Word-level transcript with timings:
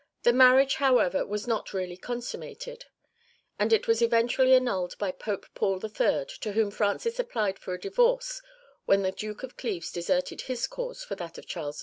The 0.23 0.33
marriage, 0.33 0.77
however, 0.77 1.27
was 1.27 1.45
not 1.47 1.75
really 1.75 1.95
consummated 1.95 2.85
(Nouvelles 2.87 2.89
Lettres, 2.89 2.89
&c., 2.89 3.05
pp. 3.05 3.53
236, 3.53 3.53
237), 3.53 3.59
and 3.69 3.73
it 3.73 3.87
was 3.87 4.01
eventually 4.01 4.53
annulled 4.55 4.97
by 4.97 5.11
Pope 5.11 5.45
Paul 5.53 6.19
III., 6.19 6.25
to 6.39 6.51
whom 6.53 6.71
Francis 6.71 7.19
applied 7.19 7.59
for 7.59 7.73
a 7.75 7.79
divorce 7.79 8.41
when 8.85 9.03
the 9.03 9.11
Duke 9.11 9.43
of 9.43 9.57
Cleves 9.57 9.91
deserted 9.91 10.41
his 10.41 10.65
cause 10.65 11.03
for 11.03 11.13
that 11.13 11.37
of 11.37 11.45
Charles 11.45 11.79
V. 11.79 11.79